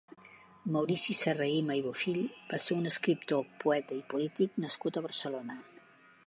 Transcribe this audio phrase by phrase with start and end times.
[0.75, 5.61] Maurici Serrahima i Bofill va ser un escriptor, poeta i polític nascut a Barcelona.